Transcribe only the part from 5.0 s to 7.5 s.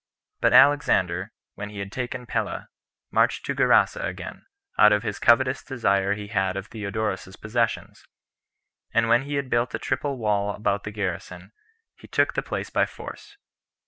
the covetous desire he had of Theodorus's